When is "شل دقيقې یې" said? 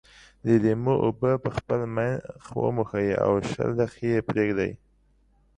3.51-4.25